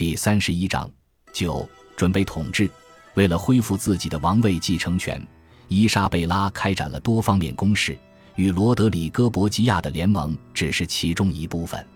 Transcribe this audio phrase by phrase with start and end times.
[0.00, 0.90] 第三十一章
[1.30, 2.70] 九准备统治。
[3.16, 5.22] 为了恢复自己的王位继承权，
[5.68, 7.98] 伊莎贝拉开展了多方面攻势，
[8.34, 11.86] 与罗德里戈·博吉亚的联盟只是其中一部分。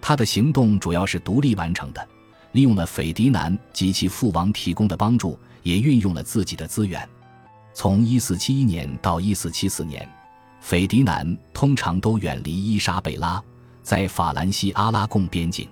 [0.00, 2.08] 他的行动主要是独立完成的，
[2.52, 7.04] 利用了斐迪南及其父王提供的帮助，也运用了自己的资源。
[7.74, 10.08] 从1471年到1474年，
[10.60, 13.42] 斐迪南通常都远离伊莎贝拉，
[13.82, 15.68] 在法兰西阿拉贡边境。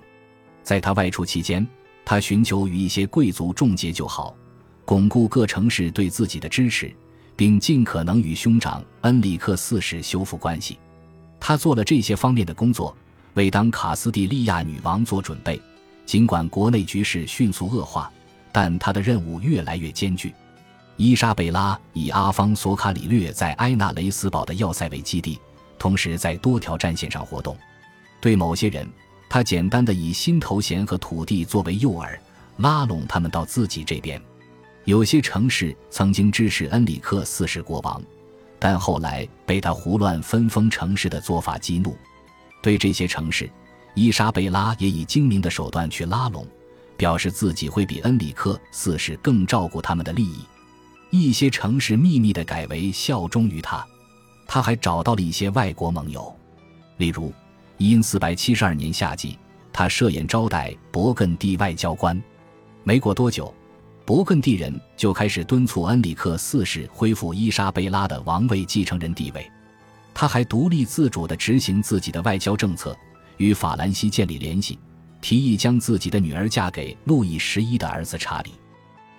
[0.69, 1.67] 在他外出期间，
[2.05, 4.35] 他寻求与一些贵族重结旧好，
[4.85, 6.95] 巩固各城市对自己的支持，
[7.35, 10.77] 并尽可能与兄长恩里克四世修复关系。
[11.39, 12.95] 他做了这些方面的工作，
[13.33, 15.59] 为当卡斯蒂利亚女王做准备。
[16.05, 18.11] 尽管国内局势迅速恶化，
[18.51, 20.31] 但他的任务越来越艰巨。
[20.97, 25.39] 伊莎贝拉以阿方索卡里略在埃纳雷斯堡的要塞为基地，
[25.79, 27.57] 同时在多条战线上活动。
[28.21, 28.87] 对某些人，
[29.29, 32.17] 他简单的以新头衔和土地作为诱饵，
[32.57, 34.19] 拉拢他们到自己这边。
[34.85, 38.01] 有些城市曾经支持恩里克四世国王，
[38.57, 41.95] 但后来被他胡乱分封城市的做法激怒。
[42.63, 43.47] 对这些城市，
[43.93, 46.47] 伊莎贝拉也以精明的手段去拉拢，
[46.97, 50.39] 表示自己会比恩里克四世更照顾他们的利益。
[51.11, 53.85] 一些城市秘密地改为效忠于他。
[54.47, 56.35] 他还找到了一些外国盟友，
[56.97, 57.31] 例如。
[57.87, 59.39] 因四百七十二年夏季，
[59.71, 62.21] 他设宴招待勃艮第外交官。
[62.83, 63.53] 没过多久，
[64.05, 69.49] 勃艮第人就开始敦促恩里克四世恢复伊莎贝拉的王位继承人地位。
[70.13, 72.97] 他还独立自主地执行自己的外交政策，
[73.37, 74.77] 与法兰西建立联系，
[75.21, 78.51] 提议将自己的女儿嫁给路易十一的儿子查理。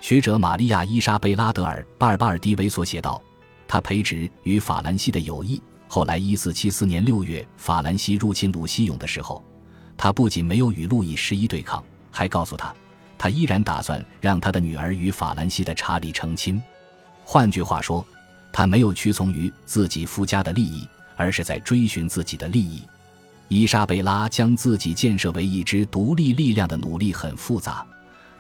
[0.01, 3.23] 学者玛利亚·伊莎贝拉·德尔巴尔巴尔迪维所写道
[3.67, 9.45] ：“他培植与法兰西的友谊。”后来，一四七四年六月，法兰西入侵鲁西永的时候，
[9.97, 11.83] 他不仅没有与路易十一对抗，
[12.13, 12.73] 还告诉他，
[13.19, 16.63] 他依然打算让他的女儿与法兰西的查理成亲。
[17.25, 18.07] 换句话说，
[18.53, 22.85] 他没有屈从于自己夫家的利益，而是在追寻自己的利益。
[23.49, 27.85] 伊莎贝拉将自己建设为一支独立力量的努力很复杂。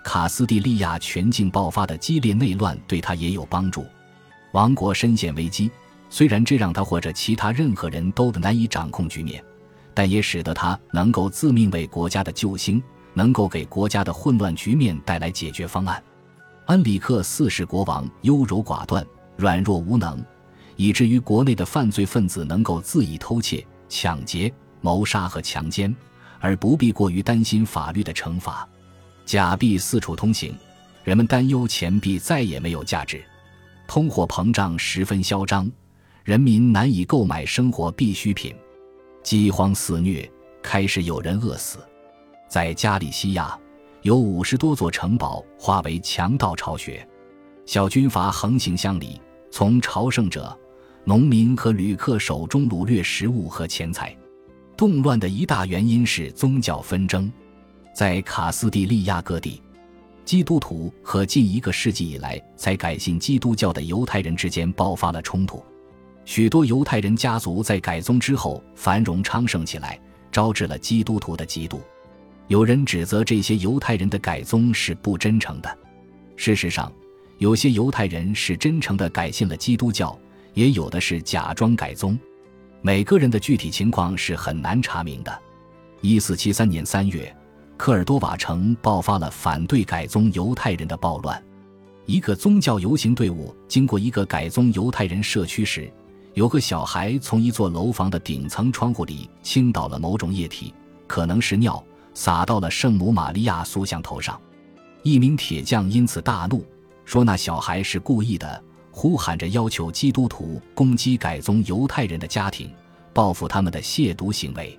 [0.04, 3.84] 卡斯蒂利亚全境爆发的激烈内乱对他也有帮助，
[4.52, 5.68] 王国深陷危机。
[6.10, 9.42] 虽然这让他或者其他任何人都难以掌控局面，
[9.94, 12.82] 但也使得他能够自命为国家的救星，
[13.14, 16.02] 能够给国家的混乱局面带来解决方案。
[16.66, 19.06] 恩里克四世国王优柔寡断、
[19.36, 20.22] 软弱无能，
[20.76, 25.94] 以至于国内的犯罪分子能够恣意偷窃、抢劫、谋杀和强奸，
[26.40, 28.68] 而不必过于担心法律的惩罚。
[29.24, 30.52] 假币四处通行，
[31.04, 33.24] 人们担忧钱币再也没有价值，
[33.86, 35.70] 通货膨胀十分嚣张。
[36.24, 38.54] 人民难以购买生活必需品，
[39.22, 40.30] 饥荒肆虐，
[40.62, 41.78] 开始有人饿死。
[42.46, 43.58] 在加利西亚，
[44.02, 47.06] 有五十多座城堡化为强盗巢穴，
[47.64, 49.20] 小军阀横行乡里，
[49.50, 50.56] 从朝圣者、
[51.04, 54.14] 农民和旅客手中掳掠食物和钱财。
[54.76, 57.32] 动乱的一大原因是宗教纷争，
[57.94, 59.62] 在卡斯蒂利亚各地，
[60.24, 65.64] 基督徒和近一个世纪以来才改信基督教的犹太人之间爆发了冲突。
[66.30, 71.80] 许多犹太人家族在改宗之后繁荣昌盛起来，招致了基督徒的嫉妒。
[72.46, 75.78] 有人指责这些犹太人的改宗是不真诚的。
[76.36, 76.92] 事实上，
[77.38, 80.16] 有些犹太人是真诚的改信了基督教，
[80.54, 82.16] 也有的是假装改宗。
[82.80, 85.42] 每个人的具体情况是很难查明的。
[86.00, 87.36] 一四七三年三月，
[87.76, 91.42] 科尔多瓦城爆发了反对改宗犹太人的暴乱。
[92.06, 95.92] 一个宗教游行队伍经过一个改宗犹太人社区时，
[96.34, 100.72] 有个小孩从一座楼房的顶层窗户里倾倒了某种液体，
[101.08, 101.82] 可能是尿，
[102.14, 104.40] 洒到了圣母玛利亚塑像头上。
[105.02, 106.64] 一名铁匠因此大怒，
[107.04, 112.72] 说那小孩是故意的，呼喊着要求基督徒攻击改宗犹太人的家庭，
[113.12, 114.78] 报复他们的亵渎行为。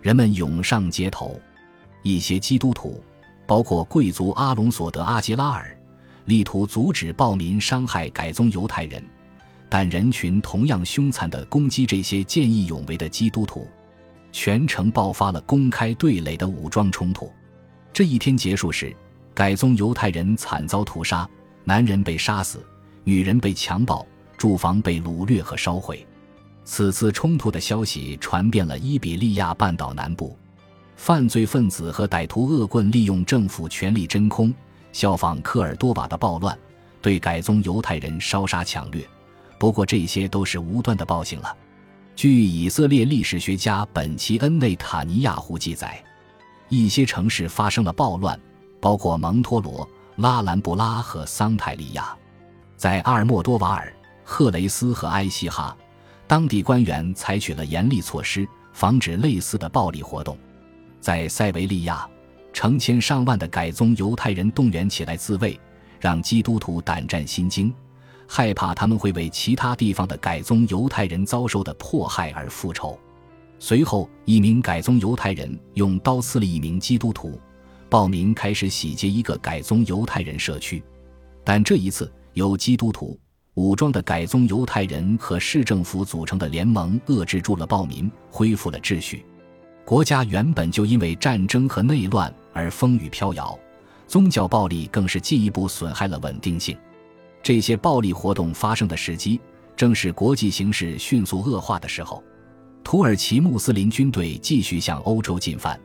[0.00, 1.40] 人们涌上街头，
[2.02, 3.02] 一些基督徒，
[3.46, 5.76] 包括贵族阿隆索德阿吉拉尔，
[6.26, 9.02] 力图阻止暴民伤害改宗犹太人。
[9.76, 13.66] 但人群同样凶残地攻击这些见义勇为的基督徒，
[14.30, 17.28] 全城爆发了公开对垒的武装冲突。
[17.92, 18.94] 这一天结束时，
[19.34, 21.28] 改宗犹太人惨遭屠杀，
[21.64, 22.64] 男人被杀死，
[23.02, 24.06] 女人被强暴，
[24.36, 26.06] 住房被掳掠和烧毁。
[26.64, 30.38] 此次冲突的消息传遍了伊比利亚半岛南部，
[30.94, 34.54] 犯罪分子和歹徒恶棍利用政府权力真空，
[34.92, 36.56] 效仿科尔多瓦的暴乱，
[37.02, 39.04] 对改宗犹太人烧杀抢掠。
[39.64, 41.56] 不过这些都是无端的暴行了。
[42.14, 46.04] 据以色列历史学家本奇恩内塔尼亚胡记载，
[46.68, 48.38] 一些城市发生了暴乱，
[48.78, 52.14] 包括蒙托罗、拉兰布拉和桑泰利亚。
[52.76, 53.90] 在阿尔莫多瓦尔、
[54.22, 55.74] 赫雷斯和埃希哈，
[56.26, 60.36] 当地官员采取了严厉措施，防止类似的暴力活动。
[61.00, 62.06] 在塞维利亚，
[62.52, 65.58] 成千上万的改宗犹太人动员起来自卫，
[65.98, 67.72] 让基督徒胆战心惊，
[68.26, 72.98] 害怕他们会为其他地方的改宗犹太人遭受的迫害而复仇。
[73.58, 77.40] 随后，一名改宗犹太人用刀刺了一名基督徒，
[77.88, 80.82] 暴民开始洗劫一个改宗犹太人社区，
[81.44, 82.12] 但这一次。
[82.34, 83.16] 由基督徒、
[83.54, 89.24] 武装的改宗犹太人和市政府组成的联盟遏制住了暴民，恢复了秩序。
[89.84, 93.56] 国家原本就因为战争和内乱而风雨飘摇，
[94.08, 96.76] 宗教暴力更是进一步损害了稳定性。
[97.44, 99.38] 这些暴力活动发生的时机，
[99.76, 102.24] 正是国际形势迅速恶化的时候。
[102.82, 105.78] 土耳其穆斯林军队继续向欧洲进犯。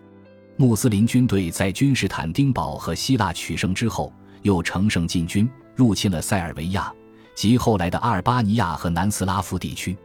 [0.56, 5.50] 穆斯林军队在君士坦丁堡和希腊取胜之后，又乘胜进军。
[5.76, 6.94] 入侵了塞尔维亚
[7.36, 9.98] 及后来的阿尔巴尼亚和南斯拉夫地区。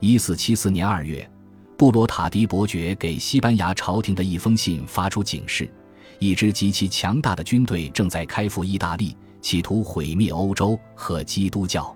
[0.00, 1.30] 一四七四年二月，
[1.78, 5.70] 布罗塔迪伯爵给西班牙朝廷的一封信发出警示：
[6.18, 11.94] 一支极其强大的军队正在开赴意大利，企图毁灭欧洲和基督教。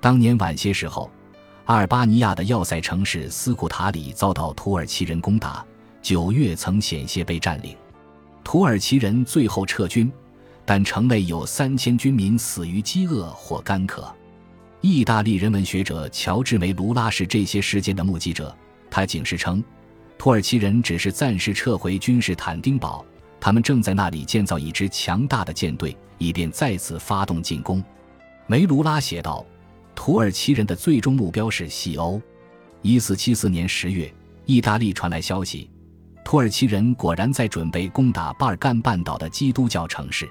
[0.00, 1.10] 当年晚些时候，
[1.64, 5.64] 阿尔巴尼亚的要塞城市斯库塔里遭到土耳其人攻打，
[6.02, 7.76] 九月曾险些被占领，
[8.42, 10.12] 土耳其人最后撤军。
[10.66, 14.10] 但城内有三千军民死于饥饿或干渴。
[14.80, 18.54] 意大利人文学者乔治梅卢拉是这些事件的目击者。
[18.90, 19.62] 他警示称，
[20.16, 23.04] 土耳其人只是暂时撤回君士坦丁堡，
[23.44, 27.84] 他们正在那里建造一支强大的舰队，以便再次发动进攻。
[28.46, 29.44] 梅卢拉写道
[29.94, 32.18] ：“土耳其人的最终目标是西欧。”
[32.80, 34.10] 一四七四年十月，
[34.46, 35.68] 意大利传来消息，
[36.24, 40.26] 土耳其人果然在准备攻打巴尔干半岛的基督教城市。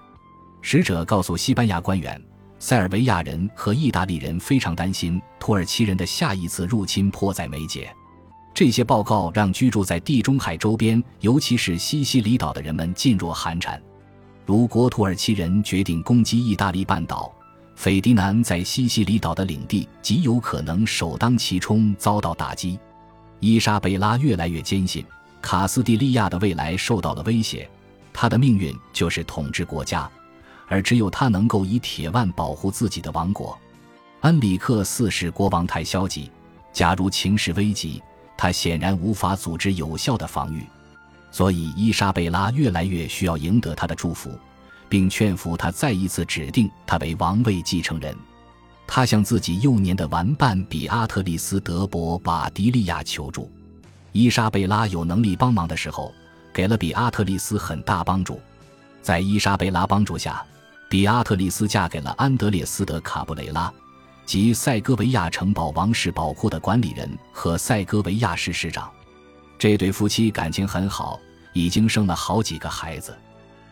[0.63, 2.19] 使者告诉西班牙官员，
[2.57, 7.95] 塞尔维亚人和意大利人非常担心土耳其人的下一次入侵迫在眉睫。
[8.53, 13.81] 这些报告让居住在地中海周边，尤其是西西里岛的人们噤若寒蝉。
[14.45, 17.33] 如果土耳其人决定攻击意大利半岛，
[17.75, 22.77] 斐迪南在西西里岛的领地极有可能首当其冲遭到打击。
[23.39, 25.03] 伊莎贝拉越来越坚信
[25.41, 27.67] 卡斯蒂利亚的未来受到了威胁，
[28.13, 30.09] 他的命运就是统治国家。
[30.67, 33.57] 而只有他能够以铁腕保护自己的王国。
[34.21, 36.31] 恩里克四世国王太消极，
[36.71, 38.01] 假如情势危急，
[38.43, 40.67] 他显然无法组织有效的防御。
[41.31, 44.37] 所以伊莎贝拉越来越需要赢得他的祝福，
[44.89, 48.13] 并劝服他再一次指定他为王位继承人。
[48.85, 53.49] 他向自己幼年的玩伴比阿特丽斯·德伯瓦迪利亚求助。
[54.11, 56.13] 伊莎贝拉有能力帮忙的时候，
[56.53, 58.41] 给了比阿特丽斯很大帮助。
[59.01, 60.43] 在伊莎贝拉帮助下。
[60.89, 63.73] 比阿特丽斯嫁给了安德烈斯·德卡布雷拉，
[64.25, 68.89] 及塞戈维亚城堡王室宝库的管理人和塞戈维亚市市长。
[69.57, 71.19] 这对夫妻感情很好，
[71.53, 73.15] 已经生了好几个孩子。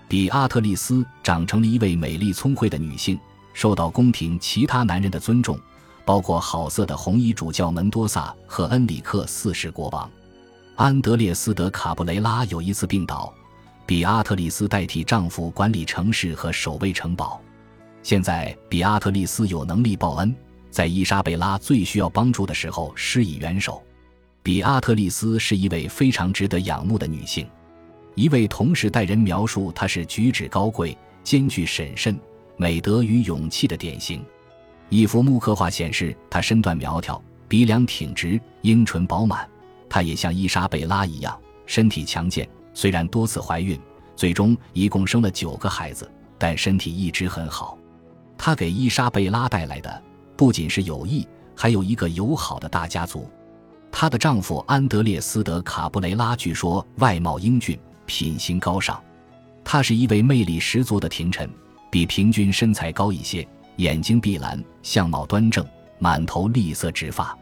[0.07, 3.19] 比阿特丽斯长成了一位美丽聪慧的女性，
[3.53, 5.59] 受到宫廷其他男人的尊重，
[6.06, 10.09] 包括好色的红衣主教门多萨和恩里克四世国王。
[10.75, 13.33] 安德烈斯·德卡布雷拉有一次病倒。
[13.86, 17.42] 比阿特丽斯代替丈夫管理城市和守卫城堡。
[18.04, 20.36] 现在，比阿特丽斯有能力报恩，
[20.70, 23.81] 在伊莎贝拉最需要帮助的时候施以援手。
[24.44, 27.48] 比阿特丽斯是一位非常值得仰慕的女性，
[28.16, 32.20] 一位同时代人描述她是举止高贵、兼具审慎、
[32.58, 34.26] 美德与勇气的典型。
[34.90, 39.48] 一幅木刻画显示她身段苗条，鼻梁挺直，樱唇饱满。
[39.88, 42.50] 她也像伊莎贝拉一样，身体强健。
[42.74, 43.80] 虽然多次怀孕，
[44.16, 47.78] 最终一共生了九个孩子，但身体一直很好。
[48.44, 50.04] 她给伊莎贝拉带来的
[50.36, 53.30] 不仅是友谊，还有一个友好的大家族。
[53.92, 59.00] 她的丈夫安德烈斯·德卡布雷拉据说外貌英俊，品行高尚。
[59.64, 61.48] 他是一位魅力十足的廷臣，
[61.92, 65.64] 比平均身材高一些，眼睛碧蓝，相貌端正，
[66.00, 67.38] 满头栗色直发。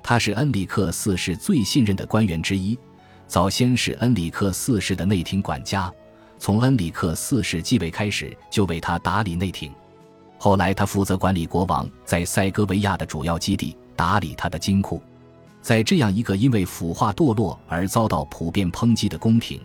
[0.00, 2.78] 他是恩里克四世最信任的官员之一。
[3.26, 5.92] 早先是恩里克四世的内廷管家，
[6.38, 9.72] 从恩里克四世继位开始就为他打理内廷。
[10.38, 15.00] 后来他负责管理国王在塞戈维亚的主要基地，打理他的金库。
[15.62, 19.60] 在这样一个因为腐化堕落而遭到普遍抨击的宫廷，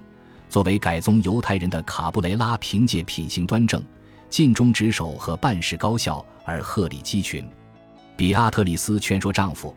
[0.49, 3.83] 作为改宗犹太人的卡布雷拉凭借品行端正、
[4.29, 7.47] 尽忠职守和办事高效而鹤立鸡群。
[8.15, 9.75] 比阿特里斯劝说丈夫，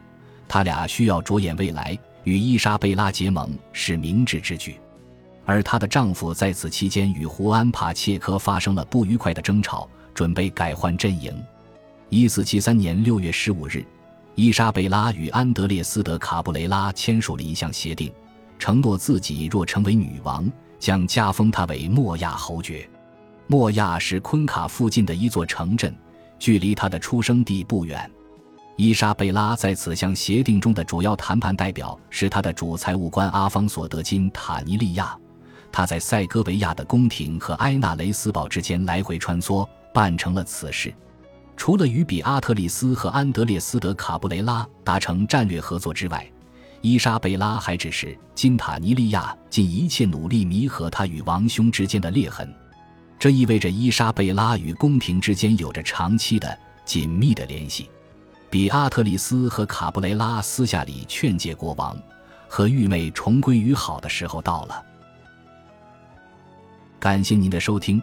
[0.49, 1.99] 他俩需要着眼未来。
[2.25, 4.81] 与伊莎贝拉结盟是明智之举。
[5.45, 11.35] 而她的丈夫在此期间与胡安·帕切科发生了不愉快的争吵，准备改换阵营。
[12.09, 13.85] 一四七三年六月十五日，
[14.37, 18.13] 伊莎贝拉与安德烈斯·德卡布雷拉签署了一项协定，
[18.59, 22.89] 承诺自己若成为女王，将加封她为莫亚侯爵。
[23.47, 25.95] 莫亚是昆卡附近的一座城镇，
[26.39, 28.11] 距离她的出生地不远。
[28.77, 35.17] 伊莎贝拉在此项协定中的主要谈判代表是她的主财务官阿方索·德金塔尼利亚。
[35.71, 40.93] 他在塞戈维亚的宫廷和埃纳雷斯堡之间来回穿梭，办成了此事。
[41.57, 46.27] 除了与比阿特里斯和安德烈斯·德卡布雷拉达成战略合作之外，
[46.81, 52.53] 伊莎贝拉还指示金塔尼利亚尽一切努力弥合他与王兄之间的裂痕。
[53.21, 57.89] 这意味着伊莎贝拉与宫廷之间有着长期的紧密的联系。
[58.51, 61.97] 比阿特里斯和卡布雷拉私下里劝诫国王，
[62.49, 64.85] 和玉妹重归于好的时候到了。
[67.01, 68.03] 感谢您的收听，